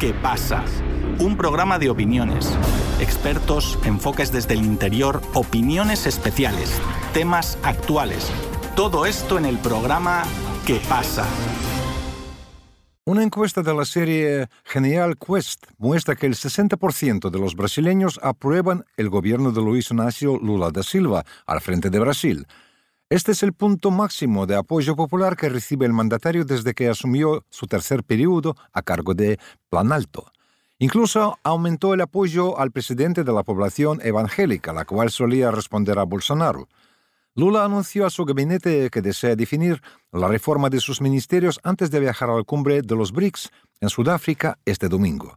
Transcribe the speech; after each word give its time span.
¿Qué 0.00 0.14
pasa? 0.14 0.64
Un 1.18 1.36
programa 1.36 1.78
de 1.78 1.90
opiniones, 1.90 2.58
expertos, 3.00 3.78
enfoques 3.84 4.32
desde 4.32 4.54
el 4.54 4.64
interior, 4.64 5.20
opiniones 5.34 6.06
especiales, 6.06 6.80
temas 7.12 7.58
actuales. 7.62 8.32
Todo 8.74 9.04
esto 9.04 9.36
en 9.36 9.44
el 9.44 9.58
programa 9.58 10.22
¿Qué 10.66 10.80
pasa? 10.88 11.26
Una 13.04 13.22
encuesta 13.22 13.62
de 13.62 13.74
la 13.74 13.84
serie 13.84 14.48
Genial 14.64 15.18
Quest 15.18 15.66
muestra 15.76 16.16
que 16.16 16.24
el 16.24 16.34
60% 16.34 17.28
de 17.28 17.38
los 17.38 17.54
brasileños 17.54 18.18
aprueban 18.22 18.86
el 18.96 19.10
gobierno 19.10 19.52
de 19.52 19.60
Luis 19.60 19.90
Inácio 19.90 20.38
Lula 20.38 20.70
da 20.70 20.82
Silva 20.82 21.26
al 21.44 21.60
frente 21.60 21.90
de 21.90 21.98
Brasil. 21.98 22.46
Este 23.10 23.32
es 23.32 23.42
el 23.42 23.52
punto 23.52 23.90
máximo 23.90 24.46
de 24.46 24.54
apoyo 24.54 24.94
popular 24.94 25.36
que 25.36 25.48
recibe 25.48 25.84
el 25.84 25.92
mandatario 25.92 26.44
desde 26.44 26.74
que 26.74 26.88
asumió 26.88 27.44
su 27.50 27.66
tercer 27.66 28.04
periodo 28.04 28.54
a 28.72 28.82
cargo 28.82 29.14
de 29.14 29.36
Planalto. 29.68 30.30
Incluso 30.78 31.36
aumentó 31.42 31.92
el 31.92 32.02
apoyo 32.02 32.56
al 32.56 32.70
presidente 32.70 33.24
de 33.24 33.32
la 33.32 33.42
población 33.42 33.98
evangélica, 34.00 34.72
la 34.72 34.84
cual 34.84 35.10
solía 35.10 35.50
responder 35.50 35.98
a 35.98 36.04
Bolsonaro. 36.04 36.68
Lula 37.34 37.64
anunció 37.64 38.06
a 38.06 38.10
su 38.10 38.24
gabinete 38.24 38.90
que 38.90 39.02
desea 39.02 39.34
definir 39.34 39.82
la 40.12 40.28
reforma 40.28 40.70
de 40.70 40.78
sus 40.78 41.00
ministerios 41.00 41.58
antes 41.64 41.90
de 41.90 41.98
viajar 41.98 42.30
a 42.30 42.36
la 42.36 42.44
cumbre 42.44 42.80
de 42.80 42.94
los 42.94 43.10
BRICS 43.10 43.50
en 43.80 43.88
Sudáfrica 43.88 44.56
este 44.64 44.88
domingo. 44.88 45.36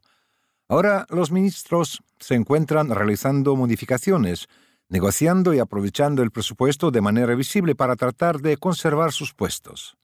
Ahora 0.70 1.08
los 1.10 1.32
ministros 1.32 2.04
se 2.20 2.36
encuentran 2.36 2.92
realizando 2.92 3.56
modificaciones, 3.56 4.48
negociando 4.94 5.56
y 5.56 5.60
aprovechando 5.60 6.22
el 6.22 6.30
presupuesto 6.30 6.92
de 6.92 7.02
manera 7.02 7.34
visible 7.34 7.74
para 7.74 7.96
tratar 7.96 8.42
de 8.42 8.58
conservar 8.58 9.12
sus 9.12 9.34
puestos. 9.34 9.98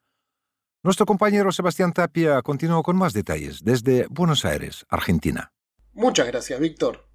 Nuestro 0.82 1.06
compañero 1.06 1.52
Sebastián 1.52 1.94
Tapia 1.94 2.42
continuó 2.42 2.82
con 2.82 2.98
más 2.98 3.14
detalles 3.14 3.64
desde 3.64 4.08
Buenos 4.10 4.46
Aires, 4.46 4.88
Argentina. 4.90 5.54
Muchas 5.94 6.26
gracias, 6.26 6.60
Víctor. 6.60 7.08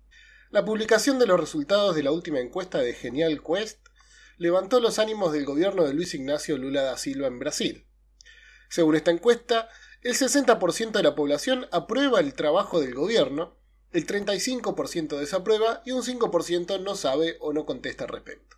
La 0.51 0.65
publicación 0.65 1.19
de 1.19 1.27
los 1.27 1.41
resultados 1.41 1.97
de 1.97 2.05
la 2.05 2.13
última 2.13 2.39
encuesta 2.39 2.79
de 2.79 2.95
Genial 2.95 3.43
Quest 3.43 3.85
levantó 4.37 4.79
los 4.79 5.01
ánimos 5.01 5.33
del 5.33 5.45
gobierno 5.45 5.83
de 5.83 5.95
Luis 5.95 6.15
Ignacio 6.15 6.57
Lula 6.57 6.83
da 6.83 6.97
Silva 6.97 7.27
en 7.27 7.41
Brasil. 7.41 7.89
Según 8.71 8.95
esta 8.95 9.11
encuesta, 9.11 9.69
el 10.01 10.15
60% 10.15 10.93
de 10.93 11.03
la 11.03 11.17
población 11.17 11.67
aprueba 11.73 12.21
el 12.21 12.35
trabajo 12.35 12.81
del 12.81 12.95
gobierno, 12.95 13.59
el 13.95 14.09
35% 14.09 15.17
desaprueba 15.19 15.81
y 15.85 15.93
un 15.93 16.03
5% 16.03 16.81
no 16.81 16.97
sabe 16.97 17.37
o 17.39 17.53
no 17.53 17.65
contesta 17.65 18.05
al 18.05 18.11
respecto. 18.11 18.57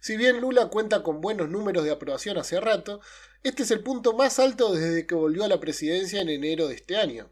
Si 0.00 0.18
bien 0.18 0.42
Lula 0.42 0.68
cuenta 0.68 1.02
con 1.02 1.22
buenos 1.22 1.48
números 1.48 1.82
de 1.84 1.90
aprobación 1.90 2.36
hace 2.36 2.60
rato, 2.60 3.00
este 3.42 3.62
es 3.62 3.70
el 3.70 3.82
punto 3.82 4.12
más 4.12 4.38
alto 4.38 4.74
desde 4.74 5.06
que 5.06 5.14
volvió 5.14 5.44
a 5.44 5.48
la 5.48 5.60
presidencia 5.60 6.20
en 6.20 6.28
enero 6.28 6.68
de 6.68 6.74
este 6.74 6.98
año. 6.98 7.30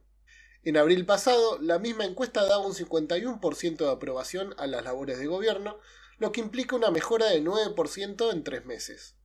En 0.65 0.79
abril 0.79 1.05
pasado, 1.05 1.59
la 1.61 1.79
misma 1.79 2.07
encuesta 2.07 2.47
daba 2.47 2.67
un 2.67 2.73
51% 2.73 3.77
de 3.77 3.91
aprobación 3.91 4.55
a 4.57 4.67
las 4.67 4.83
labores 4.85 5.19
de 5.19 5.27
gobierno, 5.27 5.79
lo 6.17 6.33
que 6.33 6.41
implica 6.41 6.77
una 6.77 6.91
mejora 6.91 7.27
de 7.27 7.43
9% 7.43 8.33
en 8.33 8.43
tres 8.43 8.65
meses. 8.65 9.17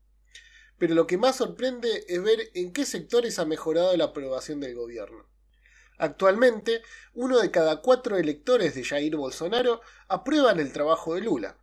Pero 0.78 0.94
lo 0.94 1.08
que 1.08 1.18
más 1.18 1.38
sorprende 1.38 2.04
es 2.10 2.22
ver 2.22 2.52
en 2.54 2.74
qué 2.74 2.84
sectores 2.84 3.40
ha 3.40 3.46
mejorado 3.46 3.96
la 3.96 4.06
aprobación 4.06 4.60
del 4.60 4.76
gobierno. 4.76 5.26
Actualmente, 5.98 6.82
uno 7.14 7.40
de 7.40 7.52
cada 7.52 7.82
cuatro 7.82 8.18
electores 8.18 8.76
de 8.76 8.84
Jair 8.84 9.16
Bolsonaro 9.16 9.82
aprueban 10.08 10.60
el 10.60 10.74
trabajo 10.74 11.16
de 11.16 11.22
Lula. 11.22 11.58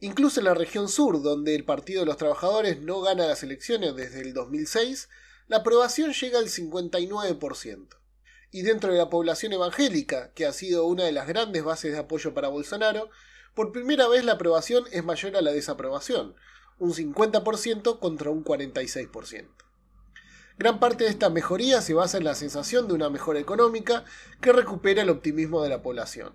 Incluso 0.00 0.40
en 0.40 0.46
la 0.46 0.54
región 0.54 0.88
sur, 0.88 1.22
donde 1.22 1.54
el 1.54 1.64
Partido 1.64 2.00
de 2.00 2.06
los 2.06 2.16
Trabajadores 2.16 2.80
no 2.80 3.00
gana 3.00 3.26
las 3.26 3.42
elecciones 3.42 3.96
desde 3.96 4.20
el 4.20 4.32
2006, 4.32 5.08
la 5.48 5.58
aprobación 5.58 6.12
llega 6.12 6.38
al 6.38 6.48
59%. 6.48 7.88
Y 8.50 8.62
dentro 8.62 8.92
de 8.92 8.98
la 8.98 9.10
población 9.10 9.52
evangélica, 9.52 10.32
que 10.34 10.46
ha 10.46 10.52
sido 10.52 10.84
una 10.84 11.04
de 11.04 11.12
las 11.12 11.26
grandes 11.26 11.64
bases 11.64 11.92
de 11.92 11.98
apoyo 11.98 12.32
para 12.32 12.48
Bolsonaro, 12.48 13.10
por 13.54 13.72
primera 13.72 14.08
vez 14.08 14.24
la 14.24 14.34
aprobación 14.34 14.84
es 14.92 15.04
mayor 15.04 15.36
a 15.36 15.42
la 15.42 15.52
desaprobación, 15.52 16.36
un 16.78 16.94
50% 16.94 17.98
contra 17.98 18.30
un 18.30 18.44
46%. 18.44 19.67
Gran 20.58 20.80
parte 20.80 21.04
de 21.04 21.10
esta 21.10 21.30
mejoría 21.30 21.80
se 21.80 21.94
basa 21.94 22.18
en 22.18 22.24
la 22.24 22.34
sensación 22.34 22.88
de 22.88 22.94
una 22.94 23.10
mejora 23.10 23.38
económica 23.38 24.04
que 24.40 24.52
recupera 24.52 25.02
el 25.02 25.10
optimismo 25.10 25.62
de 25.62 25.68
la 25.68 25.82
población. 25.82 26.32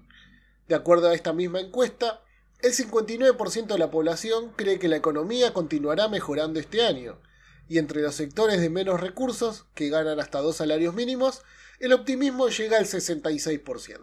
De 0.70 0.76
acuerdo 0.76 1.10
a 1.10 1.14
esta 1.14 1.34
misma 1.34 1.60
encuesta, 1.60 2.22
el 2.62 2.72
59% 2.72 3.68
de 3.68 3.78
la 3.78 3.92
población 3.92 4.54
cree 4.56 4.80
que 4.80 4.88
la 4.88 4.96
economía 4.96 5.54
continuará 5.54 6.08
mejorando 6.08 6.62
este 6.62 6.86
año, 6.86 7.20
y 7.68 7.80
entre 7.80 8.02
los 8.02 8.16
sectores 8.16 8.62
de 8.62 8.70
menos 8.70 9.02
recursos, 9.02 9.66
que 9.76 9.90
ganan 9.90 10.22
hasta 10.22 10.40
dos 10.40 10.56
salarios 10.56 10.94
mínimos, 10.94 11.42
el 11.82 11.92
optimismo 11.92 12.48
llega 12.48 12.78
al 12.78 12.86
66%. 12.86 14.00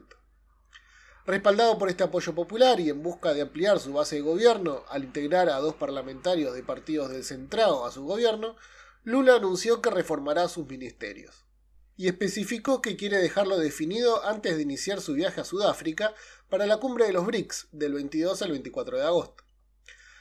Respaldado 1.25 1.79
por 1.79 1.89
este 1.89 2.05
apoyo 2.05 2.35
popular 2.35 2.79
y 2.79 2.91
en 2.91 3.03
busca 3.03 3.33
de 3.33 3.41
ampliar 3.41 3.81
su 3.81 3.95
base 3.95 4.17
de 4.17 4.23
gobierno 4.23 4.85
al 4.91 5.05
integrar 5.05 5.49
a 5.49 5.57
dos 5.61 5.77
parlamentarios 5.77 6.55
de 6.55 6.63
partidos 6.63 7.09
del 7.11 7.25
centrado 7.25 7.87
a 7.87 7.93
su 7.93 8.05
gobierno, 8.05 8.57
Lula 9.03 9.37
anunció 9.37 9.81
que 9.81 9.89
reformará 9.89 10.47
sus 10.49 10.67
ministerios 10.67 11.47
y 11.97 12.09
especificó 12.09 12.83
que 12.83 12.97
quiere 12.97 13.17
dejarlo 13.17 13.59
definido 13.59 14.25
antes 14.27 14.57
de 14.57 14.63
iniciar 14.63 15.01
su 15.01 15.15
viaje 15.15 15.41
a 15.41 15.45
Sudáfrica 15.45 16.15
para 16.51 16.67
la 16.67 16.77
cumbre 16.77 17.07
de 17.07 17.15
los 17.15 17.25
BRICS 17.25 17.69
del 17.73 17.95
22 17.95 18.43
al 18.43 18.51
24 18.51 18.99
de 18.99 19.05
agosto. 19.05 19.45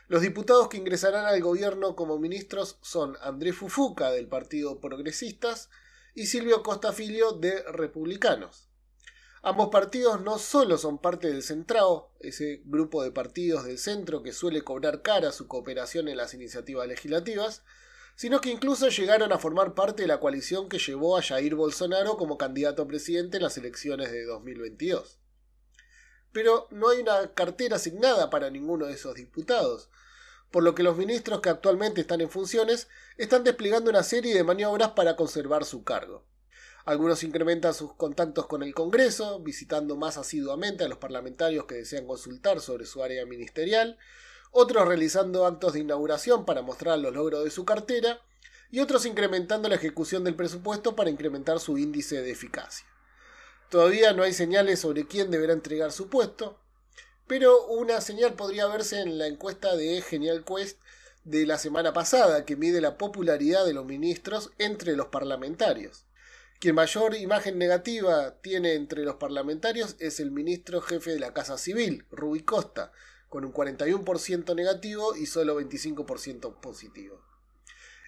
Los 0.08 0.22
diputados 0.22 0.70
que 0.70 0.78
ingresarán 0.78 1.26
al 1.26 1.42
gobierno 1.42 1.98
como 1.98 2.18
ministros 2.20 2.80
son 2.82 3.18
Andrés 3.22 3.58
Fufuca 3.58 4.12
del 4.12 4.30
Partido 4.30 4.80
Progresistas 4.80 5.70
y 6.16 6.28
Silvio 6.28 6.64
Costa 6.64 6.94
Filio 6.94 7.34
de 7.34 7.62
Republicanos. 7.72 8.70
Ambos 9.42 9.70
partidos 9.70 10.22
no 10.22 10.40
solo 10.40 10.78
son 10.78 11.00
parte 11.00 11.28
del 11.28 11.44
Centrao, 11.44 12.14
ese 12.22 12.62
grupo 12.66 13.04
de 13.04 13.12
partidos 13.12 13.66
del 13.66 13.78
centro 13.78 14.24
que 14.24 14.32
suele 14.32 14.64
cobrar 14.64 15.02
cara 15.02 15.34
su 15.34 15.48
cooperación 15.48 16.08
en 16.08 16.18
las 16.18 16.34
iniciativas 16.34 16.88
legislativas, 16.88 17.64
sino 18.20 18.42
que 18.42 18.50
incluso 18.50 18.90
llegaron 18.90 19.32
a 19.32 19.40
formar 19.40 19.76
parte 19.76 20.02
de 20.02 20.08
la 20.10 20.20
coalición 20.20 20.68
que 20.68 20.78
llevó 20.78 21.18
a 21.18 21.22
Jair 21.22 21.56
Bolsonaro 21.56 22.18
como 22.18 22.38
candidato 22.38 22.82
a 22.82 22.86
presidente 22.86 23.38
en 23.38 23.44
las 23.44 23.58
elecciones 23.58 24.12
de 24.12 24.26
2022. 24.26 25.22
Pero 26.34 26.68
no 26.70 26.90
hay 26.90 27.00
una 27.00 27.34
cartera 27.34 27.78
asignada 27.78 28.30
para 28.30 28.50
ninguno 28.50 28.88
de 28.88 28.96
esos 28.96 29.16
diputados, 29.16 29.90
por 30.52 30.64
lo 30.64 30.76
que 30.76 30.84
los 30.84 30.98
ministros 30.98 31.40
que 31.40 31.48
actualmente 31.48 32.02
están 32.02 32.20
en 32.20 32.30
funciones 32.30 32.90
están 33.16 33.46
desplegando 33.46 33.90
una 33.90 34.04
serie 34.04 34.36
de 34.36 34.44
maniobras 34.44 34.90
para 34.90 35.16
conservar 35.16 35.64
su 35.64 35.86
cargo. 35.86 36.26
Algunos 36.84 37.24
incrementan 37.24 37.74
sus 37.74 37.94
contactos 37.94 38.48
con 38.48 38.64
el 38.64 38.74
Congreso, 38.74 39.40
visitando 39.40 39.96
más 39.96 40.18
asiduamente 40.18 40.84
a 40.84 40.90
los 40.90 40.98
parlamentarios 40.98 41.68
que 41.68 41.76
desean 41.76 42.06
consultar 42.06 42.60
sobre 42.60 42.86
su 42.86 43.02
área 43.02 43.26
ministerial, 43.26 43.98
otros 44.52 44.88
realizando 44.88 45.46
actos 45.46 45.74
de 45.74 45.80
inauguración 45.80 46.46
para 46.46 46.62
mostrar 46.62 47.00
los 47.00 47.14
logros 47.14 47.44
de 47.44 47.52
su 47.52 47.66
cartera, 47.66 48.22
y 48.72 48.80
otros 48.80 49.06
incrementando 49.06 49.68
la 49.68 49.76
ejecución 49.76 50.24
del 50.24 50.36
presupuesto 50.36 50.96
para 50.96 51.10
incrementar 51.10 51.60
su 51.60 51.78
índice 51.78 52.22
de 52.22 52.32
eficacia. 52.32 52.86
Todavía 53.70 54.14
no 54.14 54.24
hay 54.24 54.34
señales 54.34 54.80
sobre 54.80 55.08
quién 55.08 55.32
deberá 55.32 55.54
entregar 55.54 55.92
su 55.92 56.10
puesto, 56.10 56.60
pero 57.28 57.68
una 57.68 58.02
señal 58.02 58.34
podría 58.34 58.68
verse 58.68 59.02
en 59.02 59.18
la 59.18 59.28
encuesta 59.28 59.76
de 59.76 60.02
Genial 60.02 60.44
Quest 60.44 60.80
de 61.24 61.46
la 61.46 61.58
semana 61.58 61.94
pasada, 61.94 62.46
que 62.46 62.56
mide 62.56 62.82
la 62.82 62.98
popularidad 62.98 63.66
de 63.66 63.74
los 63.74 63.86
ministros 63.86 64.52
entre 64.58 64.96
los 64.96 65.08
parlamentarios. 65.08 66.06
Quien 66.60 66.76
mayor 66.76 67.16
imagen 67.16 67.58
negativa 67.58 68.42
tiene 68.42 68.74
entre 68.74 69.04
los 69.04 69.16
parlamentarios 69.16 69.96
es 70.00 70.20
el 70.20 70.32
ministro 70.32 70.82
jefe 70.82 71.12
de 71.12 71.20
la 71.20 71.34
Casa 71.34 71.58
Civil, 71.58 72.06
Rubi 72.10 72.42
Costa, 72.42 72.92
con 73.30 73.46
un 73.46 73.54
41% 73.54 74.56
negativo 74.56 75.16
y 75.16 75.28
solo 75.28 75.62
25% 75.62 76.60
positivo. 76.60 77.24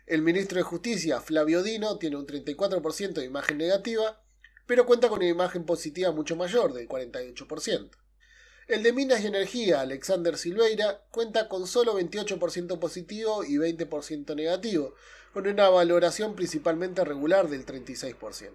El 0.07 0.23
ministro 0.23 0.57
de 0.57 0.63
Justicia, 0.63 1.21
Flavio 1.21 1.63
Dino, 1.63 1.97
tiene 1.97 2.17
un 2.17 2.25
34% 2.25 3.13
de 3.13 3.25
imagen 3.25 3.57
negativa, 3.57 4.21
pero 4.65 4.85
cuenta 4.85 5.09
con 5.09 5.19
una 5.19 5.27
imagen 5.27 5.65
positiva 5.65 6.11
mucho 6.11 6.35
mayor, 6.35 6.73
del 6.73 6.87
48%. 6.87 7.91
El 8.67 8.83
de 8.83 8.93
Minas 8.93 9.21
y 9.21 9.27
Energía, 9.27 9.81
Alexander 9.81 10.37
Silveira, 10.37 11.03
cuenta 11.11 11.47
con 11.47 11.67
solo 11.67 11.99
28% 11.99 12.79
positivo 12.79 13.43
y 13.43 13.55
20% 13.55 14.35
negativo, 14.35 14.95
con 15.33 15.47
una 15.47 15.69
valoración 15.69 16.35
principalmente 16.35 17.03
regular 17.03 17.47
del 17.47 17.65
36%. 17.65 18.51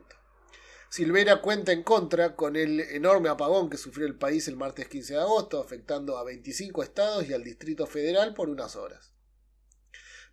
Silveira 0.89 1.43
cuenta 1.43 1.73
en 1.73 1.83
contra 1.83 2.37
con 2.37 2.57
el 2.57 2.81
enorme 2.81 3.29
apagón 3.29 3.69
que 3.69 3.77
sufrió 3.77 4.07
el 4.07 4.17
país 4.17 4.49
el 4.49 4.57
martes 4.57 4.89
15 4.89 5.15
de 5.15 5.21
agosto, 5.21 5.61
afectando 5.61 6.17
a 6.17 6.25
25 6.25 6.83
estados 6.83 7.29
y 7.29 7.33
al 7.33 7.45
Distrito 7.45 7.87
Federal 7.87 8.35
por 8.35 8.49
unas 8.49 8.77
horas. 8.77 9.13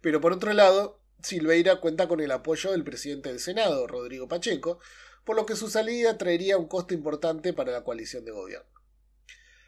Pero 0.02 0.22
por 0.22 0.34
otro 0.34 0.54
lado, 0.54 1.02
Silveira 1.22 1.80
cuenta 1.80 2.08
con 2.08 2.20
el 2.20 2.32
apoyo 2.32 2.72
del 2.72 2.84
presidente 2.84 3.30
del 3.30 3.40
Senado, 3.40 3.88
Rodrigo 3.88 4.28
Pacheco, 4.28 4.80
por 5.24 5.36
lo 5.36 5.46
que 5.46 5.56
su 5.56 5.70
salida 5.70 6.18
traería 6.18 6.58
un 6.58 6.68
costo 6.68 6.94
importante 6.94 7.54
para 7.54 7.72
la 7.72 7.84
coalición 7.84 8.26
de 8.26 8.32
gobierno. 8.32 8.70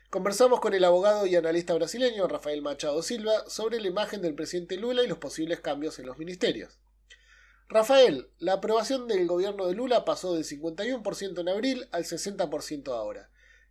Conversamos 0.09 0.59
con 0.59 0.73
el 0.73 0.83
abogado 0.83 1.25
y 1.25 1.35
analista 1.35 1.73
brasileño 1.73 2.27
Rafael 2.27 2.61
Machado 2.61 3.01
Silva 3.01 3.49
sobre 3.49 3.81
la 3.81 3.87
imagen 3.87 4.21
del 4.21 4.35
presidente 4.35 4.77
Lula 4.77 5.03
y 5.03 5.07
los 5.07 5.17
posibles 5.17 5.59
cambios 5.61 5.99
en 5.99 6.05
los 6.05 6.17
ministerios. 6.17 6.77
Rafael, 7.67 8.27
la 8.37 8.53
aprobación 8.53 9.07
del 9.07 9.25
gobierno 9.25 9.65
de 9.65 9.73
Lula 9.73 10.05
pasó 10.05 10.35
del 10.35 10.43
51% 10.43 11.39
en 11.39 11.49
abril 11.49 11.87
al 11.91 12.03
60% 12.03 12.89
ahora. 12.89 13.29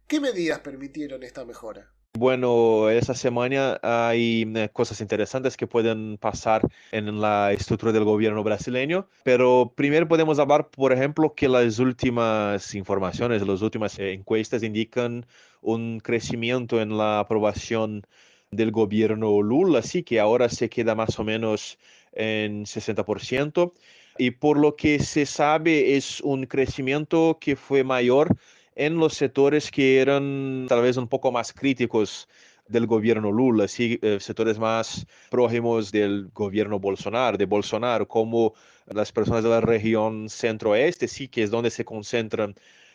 ¿Qué 0.09 0.21
medidas 0.21 0.61
permitieron 0.61 1.23
esta 1.23 1.45
mejora? 1.45 1.93
Bueno, 2.17 2.91
esa 2.91 3.15
semana 3.15 3.79
hay 3.83 4.51
eh, 4.55 4.69
cosas 4.73 5.01
interesantes 5.01 5.57
que 5.57 5.67
pueden 5.67 6.17
pasar 6.19 6.63
en 6.93 7.21
la 7.21 7.53
estructura 7.53 7.93
del 7.93 8.05
gobierno 8.05 8.45
brasileño, 8.45 9.09
pero 9.25 9.73
primero 9.75 10.07
podemos 10.07 10.39
hablar, 10.39 10.71
por 10.71 10.93
ejemplo, 10.93 11.35
que 11.35 11.49
las 11.49 11.79
últimas 11.79 12.75
informaciones, 12.75 13.47
las 13.47 13.63
últimas 13.63 13.99
eh, 13.99 14.13
encuestas 14.13 14.63
indican 14.63 15.27
un 15.61 15.99
crecimiento 15.99 16.81
en 16.81 16.97
la 16.97 17.21
aprobación 17.21 18.07
del 18.53 18.71
gobierno 18.71 19.43
Lula, 19.43 19.83
sí 19.83 20.05
que 20.05 20.21
ahora 20.21 20.49
se 20.49 20.69
queda 20.69 20.95
más 20.95 21.19
o 21.19 21.25
menos 21.25 21.79
en 22.15 22.65
60%. 22.65 23.73
Y 24.19 24.31
por 24.33 24.59
lo 24.59 24.77
que 24.77 25.01
se 25.01 25.27
sabe 25.27 25.97
es 25.97 26.21
un 26.21 26.47
crecimiento 26.47 27.39
que 27.41 27.57
fue 27.57 27.83
mayor 27.85 28.37
en 28.77 28.97
los 28.97 29.15
sectores 29.15 29.71
que 29.71 30.01
eran 30.01 30.67
tal 30.69 30.83
vez 30.83 30.97
un 30.97 31.09
poco 31.09 31.33
más 31.33 31.53
críticos 31.53 32.29
del 32.69 32.87
gobierno 32.87 33.31
Lula, 33.31 33.69
sí, 33.69 33.99
eh, 34.03 34.19
sectores 34.21 34.59
más 34.59 35.07
próximos 35.31 35.93
del 35.93 36.31
gobierno 36.33 36.79
Bolsonaro, 36.79 37.37
de 37.37 37.45
Bolsonaro, 37.45 38.09
como 38.09 38.55
las 38.87 39.13
personas 39.13 39.45
de 39.45 39.51
la 39.51 39.61
región 39.61 40.29
centro-oeste, 40.29 41.09
sí, 41.09 41.29
que 41.29 41.43
es 41.43 41.51
donde 41.51 41.71
se 41.71 41.85
concentran 41.85 42.55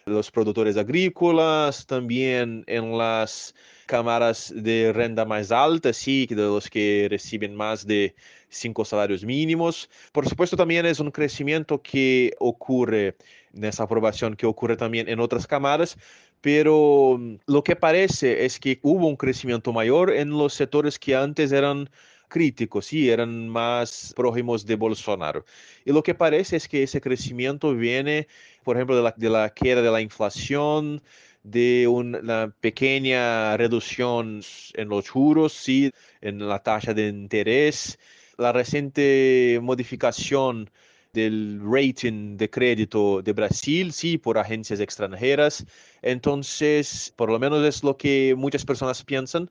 los 0.10 0.32
productores 0.32 0.78
agrícolas, 0.78 1.86
también 1.86 2.64
en 2.68 2.98
las 2.98 3.56
cámaras 3.86 4.54
de 4.56 4.94
renta 4.94 5.26
más 5.26 5.52
alta, 5.52 5.94
sí, 5.94 6.28
de 6.28 6.36
los 6.36 6.70
que 6.70 7.08
reciben 7.10 7.56
más 7.56 7.88
de 7.88 8.16
cinco 8.50 8.86
salarios 8.86 9.24
mínimos. 9.24 9.90
Por 10.12 10.28
supuesto, 10.28 10.56
también 10.58 10.86
es 10.86 11.00
un 11.00 11.12
crecimiento 11.12 11.82
que 11.82 12.34
ocurre 12.40 13.16
en 13.54 13.64
esa 13.66 13.84
aprobación, 13.84 14.36
que 14.36 14.46
ocurre 14.46 14.78
también 14.78 15.10
en 15.10 15.20
otras 15.20 15.48
cámaras, 15.48 15.98
pero 16.42 17.18
mm, 17.20 17.36
lo 17.48 17.64
que 17.64 17.76
parece 17.76 18.46
es 18.46 18.60
que 18.60 18.80
hubo 18.82 19.08
un 19.08 19.16
crecimiento 19.16 19.74
mayor 19.74 20.12
en 20.12 20.30
los 20.30 20.54
sectores 20.54 21.00
que 21.00 21.16
antes 21.16 21.52
eran 21.52 21.90
críticos, 22.30 22.86
sí, 22.88 23.10
eran 23.10 23.50
más 23.50 24.14
próximos 24.16 24.66
de 24.66 24.76
Bolsonaro. 24.76 25.46
Y 25.86 25.92
lo 25.92 26.04
que 26.04 26.16
parece 26.16 26.58
es 26.58 26.68
que 26.68 26.84
ese 26.84 27.02
crecimiento 27.02 27.76
viene, 27.76 28.28
por 28.64 28.78
ejemplo, 28.78 28.96
de 28.96 29.04
la, 29.04 29.14
de 29.18 29.30
la 29.30 29.54
queda 29.54 29.81
de 29.81 29.92
la 29.92 30.02
inflación, 30.02 31.02
de 31.44 31.88
una 31.88 32.54
pequeña 32.62 33.58
reducción 33.58 34.42
en 34.74 34.90
los 34.90 35.10
juros, 35.10 35.54
sí, 35.54 35.92
en 36.22 36.48
la 36.48 36.60
tasa 36.60 36.94
de 36.94 37.08
interés, 37.08 37.98
la 38.38 38.52
reciente 38.52 39.60
modificación 39.62 40.70
del 41.14 41.60
rating 41.64 42.38
de 42.38 42.50
crédito 42.50 43.22
de 43.22 43.34
Brasil, 43.34 43.92
sí, 43.94 44.18
por 44.18 44.38
agencias 44.38 44.80
extranjeras. 44.80 45.66
Entonces, 46.02 47.14
por 47.16 47.32
lo 47.32 47.40
menos 47.40 47.66
es 47.66 47.84
lo 47.84 47.98
que 47.98 48.36
muchas 48.38 48.66
personas 48.66 49.04
piensan, 49.04 49.50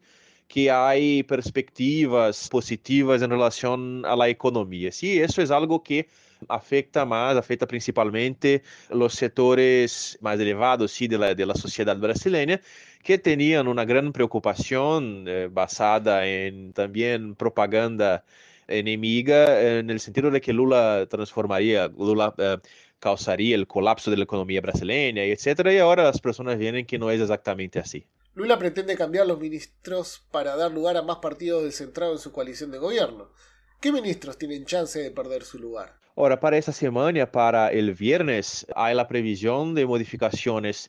que 0.49 0.71
hay 0.71 1.23
perspectivas 1.23 2.49
positivas 2.49 3.23
en 3.23 3.31
relación 3.31 4.05
a 4.06 4.17
la 4.17 4.29
economía. 4.29 4.89
Eso 4.91 5.43
es 5.43 5.50
algo 5.50 5.83
que 5.83 6.09
afecta 6.49 7.05
más, 7.05 7.37
afecta 7.37 7.67
principalmente 7.67 8.62
los 8.91 9.15
sectores 9.15 10.19
más 10.21 10.39
elevados 10.41 10.93
sí, 10.93 11.09
de, 11.09 11.19
la, 11.19 11.35
de 11.35 11.47
la 11.47 11.55
sociedad 11.55 11.97
brasileña, 11.99 12.61
que 13.03 13.19
tenían 13.19 13.69
una 13.69 13.85
gran 13.85 14.12
preocupación 14.12 15.25
eh, 15.29 15.49
basada 15.50 16.27
en 16.27 16.73
también 16.73 17.35
propaganda 17.35 18.25
enemiga, 18.69 19.79
en 19.79 19.91
el 19.91 20.00
sentido 20.00 20.31
de 20.31 20.41
que 20.41 20.53
Lula 20.53 21.06
transformaría, 21.09 21.89
Lula 21.89 22.35
eh, 22.39 22.59
causaría 22.99 23.65
colapso 23.67 24.11
de 24.11 24.17
la 24.19 24.25
economía 24.25 24.61
brasileña, 24.61 25.25
etc. 25.25 25.73
Y 25.73 25.79
ahora 25.79 26.05
las 26.05 26.21
personas 26.21 26.59
vienen 26.59 26.87
que 26.87 26.99
no 26.99 27.11
es 27.11 27.21
exactamente 27.21 27.79
así. 27.79 28.05
Lula 28.38 28.56
pretende 28.56 28.96
cambiar 28.96 29.26
los 29.26 29.40
ministros 29.40 30.23
para 30.31 30.55
dar 30.55 30.70
lugar 30.70 30.96
a 30.96 31.02
más 31.02 31.17
partidos 31.17 31.64
descentrados 31.64 32.20
en 32.20 32.23
su 32.23 32.31
coalición 32.31 32.70
de 32.70 32.79
gobierno. 32.79 33.32
¿Qué 33.81 33.90
ministros 33.90 34.38
tienen 34.38 34.64
chance 34.64 34.96
de 35.00 35.11
perder 35.11 35.43
su 35.43 35.58
lugar? 35.58 35.96
Ahora, 36.14 36.38
para 36.38 36.56
esta 36.56 36.70
semana, 36.70 37.29
para 37.29 37.73
el 37.73 37.94
viernes, 37.94 38.64
hay 38.76 38.94
la 38.94 39.08
previsión 39.08 39.75
de 39.75 39.87
modificaciones 39.87 40.88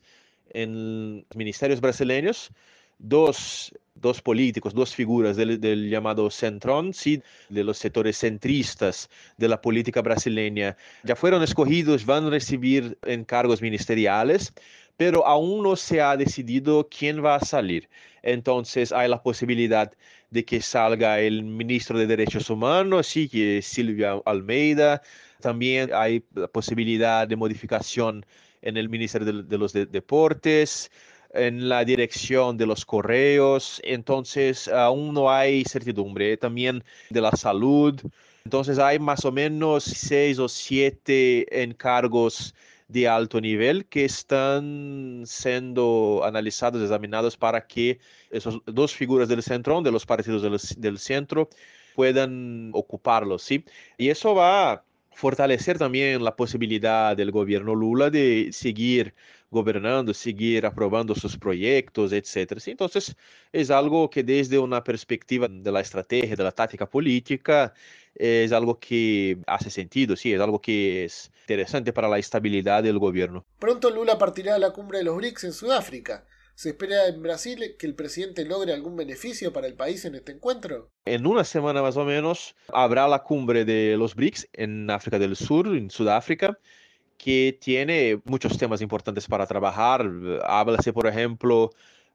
en 0.52 1.26
ministerios 1.34 1.82
brasileños. 1.82 2.52
Dos, 3.00 3.74
dos 3.96 4.22
políticos, 4.22 4.76
dos 4.76 4.94
figuras 4.94 5.36
del, 5.36 5.60
del, 5.60 5.90
llamado 5.90 6.30
centrón, 6.30 6.94
sí, 6.94 7.24
de 7.50 7.64
los 7.64 7.80
sectores 7.80 8.20
centristas 8.20 9.10
de 9.38 9.48
la 9.48 9.60
política 9.60 10.04
brasileña, 10.04 10.78
ya 11.04 11.16
fueron 11.16 11.42
escogidos, 11.42 12.06
van 12.06 12.28
a 12.28 12.30
recibir 12.30 13.00
encargos 13.06 13.60
ministeriales, 13.64 14.54
pero 15.00 15.26
aún 15.26 15.64
no 15.64 15.78
se 15.78 16.02
ha 16.02 16.18
decidido 16.18 16.90
quién 16.90 17.24
va 17.24 17.36
a 17.36 17.40
salir. 17.40 17.88
Entonces 18.22 18.92
hay 18.92 19.08
la 19.08 19.24
posibilidad 19.24 19.94
de 20.30 20.44
que 20.44 20.60
salga 20.60 21.22
el 21.22 21.42
ministro 21.42 21.98
de 21.98 22.06
Derechos 22.06 22.50
Humanos, 22.50 23.08
sí, 23.08 23.30
que 23.30 23.60
es 23.60 23.66
Silvia 23.66 24.22
Almeida. 24.26 25.02
También 25.40 25.92
hay 25.94 26.22
la 26.36 26.50
posibilidad 26.50 27.26
de 27.26 27.38
modificación 27.38 28.26
en 28.62 28.76
el 28.76 28.90
Ministerio 28.90 29.42
de, 29.42 29.58
los 29.58 29.72
Deportes, 29.72 30.92
en 31.34 31.70
la 31.70 31.86
dirección 31.86 32.58
de 32.58 32.66
los 32.66 32.84
correos. 32.84 33.80
Entonces 33.86 34.68
aún 34.68 35.14
no 35.14 35.32
hay 35.32 35.64
certidumbre. 35.64 36.36
También 36.36 36.84
de 37.10 37.22
la 37.22 37.32
salud. 37.32 37.98
Entonces 38.44 38.78
hay 38.78 39.00
más 39.00 39.24
o 39.24 39.32
menos 39.32 39.86
seis 39.86 40.40
o 40.40 40.50
siete 40.50 41.64
encargos 41.64 42.54
de 42.90 43.08
alto 43.08 43.40
nivel 43.40 43.86
que 43.86 44.04
están 44.04 45.24
siendo 45.26 46.22
analizados, 46.26 46.82
examinados 46.82 47.38
para 47.38 47.66
que 47.68 48.00
esas 48.32 48.56
dos 48.66 48.94
figuras 48.94 49.30
del 49.30 49.44
centro, 49.44 49.82
de 49.82 49.92
los 49.92 50.06
partidos 50.06 50.42
del, 50.42 50.58
del 50.82 51.00
centro, 51.00 51.50
puedan 51.96 52.72
ocuparlos, 52.74 53.44
¿sí? 53.44 53.64
Y 53.98 54.10
eso 54.10 54.34
va 54.36 54.84
fortalecer 55.12 55.78
también 55.78 56.24
la 56.24 56.36
posibilidad 56.36 57.16
del 57.16 57.32
gobierno 57.32 57.76
Lula 57.76 58.10
de 58.10 58.50
seguir 58.52 59.14
gobernando, 59.52 60.14
seguir 60.14 60.66
aprobando 60.66 61.16
sus 61.16 61.38
proyectos, 61.38 62.12
etc. 62.14 62.62
Entonces, 62.68 63.16
es 63.52 63.72
algo 63.72 64.10
que 64.10 64.24
desde 64.24 64.60
una 64.60 64.84
perspectiva 64.84 65.48
de 65.50 65.72
la 65.72 65.82
estrategia, 65.82 66.36
de 66.36 66.44
la 66.44 66.52
táctica 66.52 66.88
política, 66.88 67.74
es 68.16 68.52
algo 68.52 68.80
que 68.80 69.38
hace 69.48 69.70
sentido, 69.70 70.16
sí, 70.16 70.34
es 70.34 70.42
algo 70.42 70.62
que 70.62 71.06
es 71.06 71.32
interesante 71.42 71.94
para 71.94 72.08
la 72.08 72.20
estabilidad 72.20 72.84
del 72.84 73.00
gobierno. 73.00 73.46
Pronto 73.60 73.90
Lula 73.90 74.18
partirá 74.18 74.56
a 74.56 74.60
la 74.60 74.72
cumbre 74.72 75.00
de 75.00 75.06
los 75.06 75.16
BRICS 75.16 75.44
en 75.46 75.54
Sudáfrica. 75.54 76.26
¿Se 76.60 76.72
espera 76.72 77.08
en 77.08 77.22
Brasil 77.22 77.78
que 77.80 77.88
el 77.88 77.96
presidente 77.96 78.44
logre 78.44 78.74
algún 78.74 78.98
beneficio 78.98 79.54
para 79.54 79.66
el 79.66 79.76
país 79.76 80.04
en 80.04 80.16
este 80.16 80.34
encuentro? 80.34 80.92
En 81.06 81.26
una 81.26 81.46
semana 81.46 81.82
más 81.82 81.96
o 81.96 82.04
menos 82.04 82.54
habrá 82.74 83.08
la 83.08 83.24
cumbre 83.24 83.64
de 83.64 83.96
los 83.96 84.14
BRICS 84.14 84.50
en 84.52 84.92
África 84.92 85.18
del 85.18 85.38
Sur, 85.38 85.68
en 85.68 85.90
Sudáfrica, 85.90 86.60
que 87.18 87.58
tiene 87.62 88.20
muchos 88.26 88.58
temas 88.58 88.82
importantes 88.82 89.26
para 89.26 89.48
trabajar. 89.48 90.06
Háblase, 90.44 90.92
por 90.92 91.08
ejemplo, 91.08 91.70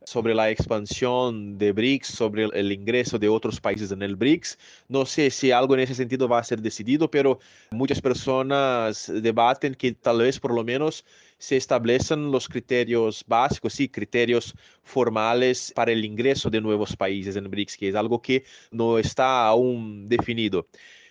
sobre 0.05 0.35
la 0.35 0.51
expansión 0.51 1.59
de 1.59 1.73
BRICS, 1.73 2.09
sobre 2.09 2.45
el 2.45 2.73
ingreso 2.73 3.19
de 3.19 3.29
otros 3.29 3.61
países 3.61 3.91
en 3.91 4.03
el 4.03 4.17
BRICS. 4.17 4.59
No 4.89 5.07
sé 5.07 5.31
si 5.31 5.51
algo 5.51 5.75
en 5.75 5.81
ese 5.81 5.95
sentido 5.95 6.29
va 6.29 6.39
a 6.39 6.45
ser 6.45 6.61
decidido, 6.61 7.11
pero 7.11 7.39
muchas 7.71 8.01
personas 8.01 9.11
debaten 9.13 9.75
que 9.75 9.93
tal 9.93 10.19
vez 10.19 10.39
por 10.39 10.55
lo 10.55 10.65
menos 10.65 11.05
se 11.39 11.57
establezcan 11.57 12.31
los 12.31 12.49
criterios 12.49 13.25
básicos, 13.27 13.73
sí, 13.75 13.89
criterios 13.89 14.55
formales 14.83 15.73
para 15.75 15.93
el 15.93 16.05
ingreso 16.05 16.51
de 16.51 16.61
nuevos 16.61 16.97
países 16.97 17.37
en 17.37 17.51
BRICS, 17.51 17.77
que 17.77 17.89
es 17.89 17.95
algo 17.95 18.21
que 18.21 18.45
no 18.71 18.99
está 18.99 19.47
aún 19.47 20.09
definido. 20.09 20.67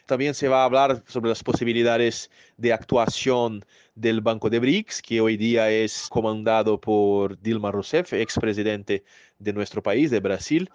También 0.05 0.33
se 0.33 0.49
va 0.49 0.61
a 0.61 0.65
hablar 0.65 1.03
sobre 1.07 1.29
las 1.29 1.43
posibilidades 1.43 2.29
de 2.57 2.73
actuación 2.73 3.63
del 3.95 4.21
Banco 4.21 4.49
de 4.49 4.59
BRICS, 4.59 5.01
que 5.01 5.21
hoy 5.21 5.37
día 5.37 5.69
es 5.69 6.07
comandado 6.09 6.79
por 6.79 7.39
Dilma 7.39 7.71
Rousseff, 7.71 8.11
expresidente 8.13 9.03
de 9.39 9.53
nuestro 9.53 9.81
país, 9.81 10.11
de 10.11 10.19
Brasil. 10.19 10.69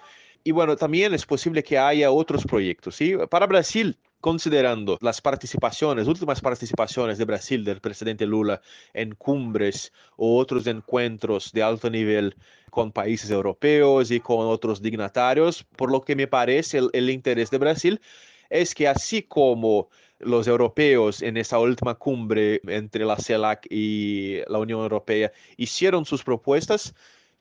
Y 0.44 0.52
bueno, 0.52 0.76
también 0.76 1.12
es 1.12 1.26
posible 1.26 1.62
que 1.62 1.76
haya 1.76 2.10
otros 2.10 2.44
proyectos. 2.44 2.96
¿sí? 2.96 3.14
Para 3.28 3.46
Brasil, 3.46 3.98
considerando 4.20 4.96
las 5.02 5.20
participaciones, 5.20 6.08
últimas 6.08 6.40
participaciones 6.40 7.18
de 7.18 7.24
Brasil, 7.26 7.64
del 7.64 7.82
presidente 7.82 8.24
Lula, 8.24 8.62
en 8.94 9.14
cumbres 9.14 9.92
o 10.16 10.38
otros 10.38 10.66
encuentros 10.66 11.52
de 11.52 11.62
alto 11.62 11.90
nivel 11.90 12.34
con 12.70 12.92
países 12.92 13.30
europeos 13.30 14.10
y 14.10 14.20
con 14.20 14.46
otros 14.46 14.80
dignatarios, 14.80 15.64
por 15.76 15.90
lo 15.90 16.00
que 16.00 16.16
me 16.16 16.26
parece 16.26 16.78
el, 16.78 16.90
el 16.94 17.10
interés 17.10 17.50
de 17.50 17.58
Brasil 17.58 18.00
es 18.50 18.74
que 18.74 18.88
así 18.88 19.22
como 19.22 19.88
los 20.18 20.48
europeos 20.48 21.22
en 21.22 21.36
esa 21.36 21.58
última 21.58 21.94
cumbre 21.94 22.60
entre 22.66 23.04
la 23.04 23.16
CELAC 23.16 23.66
y 23.70 24.40
la 24.48 24.58
Unión 24.58 24.80
Europea 24.80 25.32
hicieron 25.56 26.04
sus 26.04 26.24
propuestas, 26.24 26.94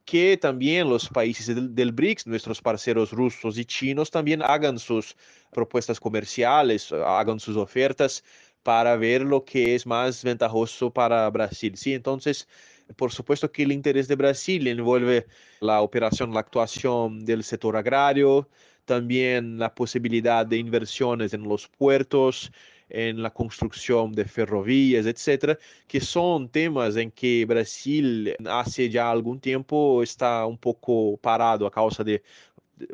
que 0.05 0.37
también 0.37 0.89
los 0.89 1.09
países 1.09 1.53
del, 1.75 1.91
BRICS, 1.91 2.27
nuestros 2.27 2.61
parceros 2.61 3.11
rusos 3.11 3.57
y 3.57 3.65
chinos, 3.65 4.09
también 4.09 4.41
hagan 4.41 4.79
sus 4.79 5.17
propuestas 5.51 5.99
comerciales, 5.99 6.93
hagan 6.93 7.39
sus 7.41 7.57
ofertas 7.57 8.23
para 8.63 8.95
ver 8.95 9.21
lo 9.21 9.43
que 9.43 9.75
es 9.75 9.85
más 9.85 10.23
ventajoso 10.23 10.91
para 10.93 11.29
Brasil. 11.29 11.75
Sí, 11.75 11.93
entonces, 11.93 12.47
por 12.95 13.11
supuesto 13.11 13.51
que 13.51 13.63
el 13.63 13.71
interés 13.73 14.07
de 14.07 14.15
Brasil 14.15 14.65
envuelve 14.67 15.27
la 15.59 15.81
operación, 15.81 16.33
la 16.33 16.39
actuación 16.39 17.25
del 17.25 17.43
sector 17.43 17.75
agrario, 17.75 18.47
también 18.87 19.59
la 19.59 19.75
posibilidad 19.75 20.45
de 20.45 20.57
inversiones 20.57 21.33
en 21.33 21.43
los 21.43 21.67
puertos, 21.67 22.51
en 22.89 23.21
la 23.21 23.31
construcción 23.31 24.13
de 24.13 24.25
ferrovías, 24.25 25.05
etcétera, 25.05 25.59
que 25.87 25.99
son 25.99 26.49
temas 26.49 26.95
en 26.95 27.11
que 27.11 27.45
Brasil 27.45 28.35
hace 28.49 28.89
ya 28.89 29.11
algún 29.11 29.39
tiempo 29.39 30.01
está 30.01 30.45
un 30.45 30.57
poco 30.57 31.17
parado 31.17 31.67
a 31.67 31.71
causa 31.71 32.03
de 32.03 32.23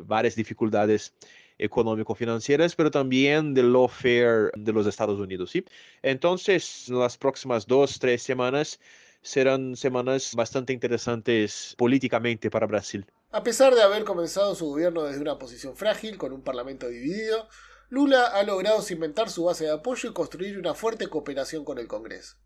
varias 0.04 0.34
dificultades 0.34 1.14
económico-financieras, 1.58 2.74
pero 2.74 2.90
también 2.90 3.54
del 3.54 3.72
lawfare 3.72 4.50
de 4.56 4.72
los 4.72 4.86
Estados 4.86 5.20
Unidos. 5.20 5.50
¿sí? 5.50 5.64
Entonces, 6.02 6.88
las 6.88 7.16
próximas 7.16 7.66
dos, 7.66 7.98
tres 7.98 8.22
semanas 8.22 8.80
serán 9.22 9.76
semanas 9.76 10.34
bastante 10.34 10.72
interesantes 10.72 11.74
políticamente 11.78 12.50
para 12.50 12.66
Brasil. 12.66 13.06
A 13.34 13.42
pesar 13.42 13.74
de 13.74 13.82
haber 13.82 14.04
comenzado 14.04 14.54
su 14.54 14.66
gobierno 14.66 15.02
desde 15.02 15.20
una 15.20 15.40
posición 15.40 15.74
frágil, 15.74 16.18
con 16.18 16.32
un 16.32 16.44
parlamento 16.44 16.86
dividido, 16.86 17.48
Lula 17.88 18.28
ha 18.28 18.44
logrado 18.44 18.80
cimentar 18.80 19.28
su 19.28 19.42
base 19.42 19.64
de 19.64 19.72
apoyo 19.72 20.08
y 20.08 20.12
construir 20.12 20.56
una 20.56 20.72
fuerte 20.72 21.08
cooperación 21.08 21.64
con 21.64 21.78
el 21.78 21.88
Congreso. 21.88 22.36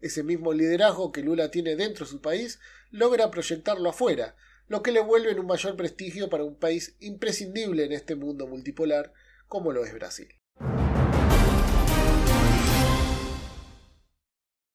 Ese 0.00 0.24
mismo 0.24 0.52
liderazgo 0.52 1.12
que 1.12 1.22
Lula 1.22 1.52
tiene 1.52 1.76
dentro 1.76 2.06
de 2.06 2.10
su 2.10 2.20
país 2.20 2.58
logra 2.90 3.30
proyectarlo 3.30 3.88
afuera, 3.88 4.34
lo 4.66 4.82
que 4.82 4.90
le 4.90 4.98
vuelve 4.98 5.30
en 5.30 5.38
un 5.38 5.46
mayor 5.46 5.76
prestigio 5.76 6.28
para 6.28 6.42
un 6.42 6.58
país 6.58 6.96
imprescindible 6.98 7.84
en 7.84 7.92
este 7.92 8.16
mundo 8.16 8.48
multipolar 8.48 9.12
como 9.46 9.70
lo 9.70 9.84
es 9.84 9.94
Brasil. 9.94 10.39